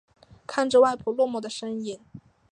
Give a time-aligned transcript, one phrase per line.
[0.47, 1.99] 看着外婆落寞的身影